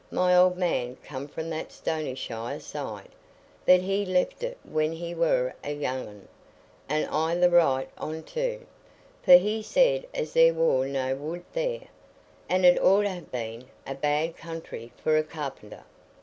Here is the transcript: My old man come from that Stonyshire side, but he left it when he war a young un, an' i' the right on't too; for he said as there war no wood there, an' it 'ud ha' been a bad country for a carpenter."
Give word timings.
My 0.09 0.35
old 0.35 0.57
man 0.57 0.97
come 1.03 1.27
from 1.27 1.51
that 1.51 1.71
Stonyshire 1.71 2.59
side, 2.59 3.09
but 3.67 3.81
he 3.81 4.03
left 4.03 4.41
it 4.41 4.57
when 4.63 4.93
he 4.93 5.13
war 5.13 5.53
a 5.63 5.75
young 5.75 6.07
un, 6.07 6.27
an' 6.89 7.05
i' 7.09 7.35
the 7.35 7.51
right 7.51 7.87
on't 7.99 8.25
too; 8.25 8.65
for 9.21 9.33
he 9.35 9.61
said 9.61 10.07
as 10.11 10.33
there 10.33 10.55
war 10.55 10.87
no 10.87 11.13
wood 11.13 11.45
there, 11.53 11.81
an' 12.49 12.65
it 12.65 12.79
'ud 12.79 13.05
ha' 13.05 13.31
been 13.31 13.65
a 13.85 13.93
bad 13.93 14.35
country 14.35 14.91
for 15.03 15.17
a 15.17 15.23
carpenter." 15.23 15.83